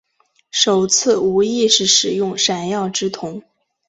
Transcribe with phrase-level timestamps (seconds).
[0.49, 3.43] 首次无意识使用闪耀之瞳。